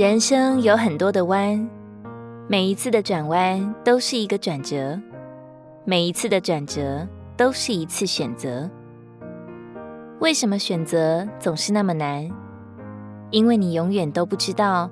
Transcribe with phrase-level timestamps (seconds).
[0.00, 1.68] 人生有很多的弯，
[2.48, 4.98] 每一次的转弯都是一个转折，
[5.84, 7.06] 每一次的转折
[7.36, 8.66] 都是一次选择。
[10.20, 12.26] 为什么选择总是那么难？
[13.28, 14.90] 因为你永远都不知道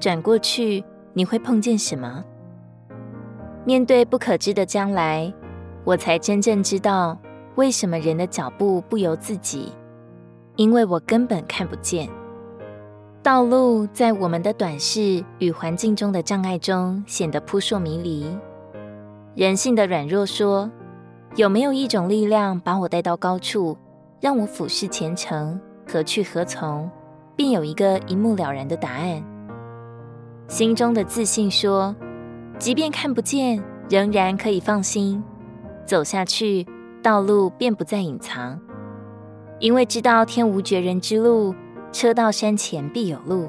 [0.00, 2.24] 转过去你会碰见什么。
[3.66, 5.30] 面对不可知的将来，
[5.84, 7.18] 我才真正知道
[7.56, 9.74] 为什么人的脚步不由自己，
[10.56, 12.08] 因为我根本看不见。
[13.28, 18.26] 道路在我们的短视与环境中的障碍中显得扑朔迷离。
[19.34, 20.70] 人性的软弱说
[21.36, 23.76] ：“有没有一种力量把我带到高处，
[24.18, 26.90] 让我俯视前程，何去何从？”
[27.36, 29.22] 便有一个一目了然的答案。
[30.46, 31.94] 心中的自信说
[32.58, 35.22] ：“即便看不见，仍然可以放心
[35.84, 36.66] 走下去，
[37.02, 38.58] 道路便不再隐藏，
[39.58, 41.54] 因为知道天无绝人之路。”
[41.92, 43.48] 车到山前必有路。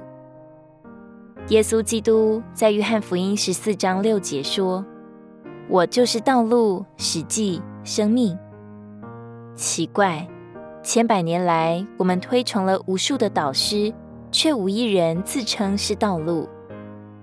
[1.50, 4.86] 耶稣基督在约翰福音十四章六节说
[5.68, 8.38] ：“我就是道路、实际、生命。”
[9.56, 10.28] 奇怪，
[10.84, 13.94] 千百年来，我们推崇了无数的导师，
[14.32, 16.48] 却无一人自称是道路。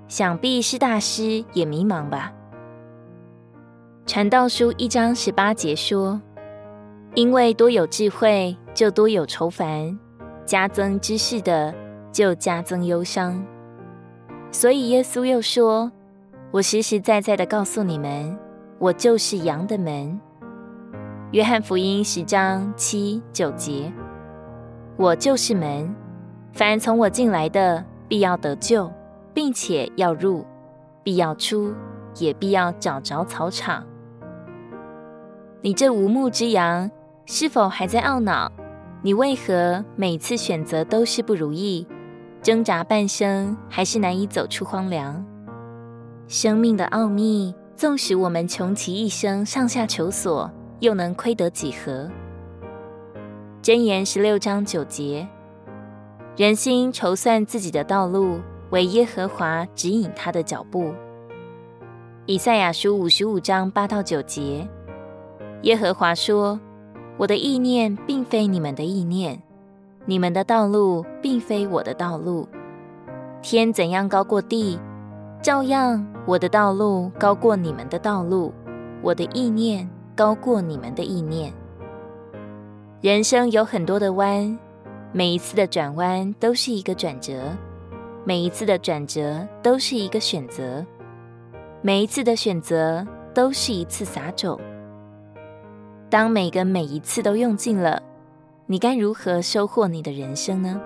[0.08, 2.33] 想必是大师也迷茫吧？
[4.06, 6.20] 传道书一章十八节说
[7.14, 9.98] ：“因为多有智慧，就多有愁烦。”
[10.47, 11.75] 加增知识的，
[12.12, 13.44] 就加增忧伤。
[14.52, 15.91] 所以耶稣又说
[16.52, 18.39] ：“我实实在在的告诉你们，
[18.78, 20.19] 我就是羊的门。”
[21.33, 23.92] 约翰福音十章七九节
[24.97, 25.92] ：“我就是门，
[26.52, 28.91] 凡从我进来的，必要得救，
[29.34, 30.47] 并且要入，
[31.02, 31.74] 必要出，
[32.14, 33.84] 也必要找着草场。”
[35.61, 36.89] 你这无牧之羊，
[37.24, 38.50] 是否还在懊恼？
[39.07, 41.86] 你为何每次选择都是不如意，
[42.42, 45.25] 挣扎半生还是难以走出荒凉？
[46.27, 52.11] 生命的奥秘，纵使我们穷其一生上下求索，又能亏得几何？
[53.63, 55.29] 箴言十六章九节：
[56.36, 60.92] 人心筹算自己的道路，为耶和华指引他的脚步。
[62.27, 64.69] 以赛亚书五十五章八到九节：
[65.63, 66.59] 耶和华说。
[67.19, 69.41] 我的意念并非你们的意念，
[70.05, 72.47] 你们的道路并非我的道路。
[73.41, 74.79] 天怎样高过地，
[75.43, 78.53] 照样我的道路高过你们的道路，
[79.01, 81.53] 我的意念高过你们的意念。
[83.01, 84.59] 人生有很多的弯，
[85.13, 87.41] 每一次的转弯都是一个转折，
[88.25, 90.85] 每一次的转折都是一个选择，
[91.81, 94.61] 每一次的选择都是一次撒种。
[96.08, 98.00] 当每个每一次都用尽了，
[98.67, 100.80] 你该如何收获你的人生呢？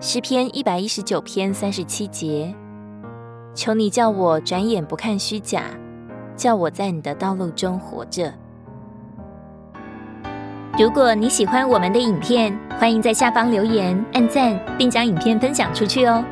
[0.00, 2.54] 诗篇一百一十九篇三十七节，
[3.54, 5.64] 求你叫我转眼不看虚假，
[6.36, 8.32] 叫我在你的道路中活着。
[10.78, 16.24] 如果你喜欢我们的影片，欢迎在下方留言、按赞，并将影片分享出去哦。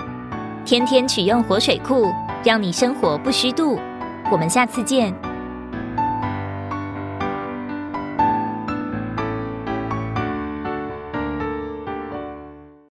[0.64, 2.10] 天天取用活水库，
[2.42, 3.78] 让你生活不虚度。
[4.30, 5.14] 我们下次见。